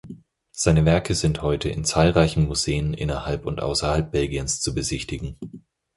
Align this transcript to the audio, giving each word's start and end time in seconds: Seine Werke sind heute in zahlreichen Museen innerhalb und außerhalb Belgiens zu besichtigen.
Seine 0.49 0.85
Werke 0.85 1.13
sind 1.13 1.43
heute 1.43 1.69
in 1.69 1.85
zahlreichen 1.85 2.45
Museen 2.47 2.95
innerhalb 2.95 3.45
und 3.45 3.61
außerhalb 3.61 4.09
Belgiens 4.11 4.59
zu 4.59 4.73
besichtigen. 4.73 5.35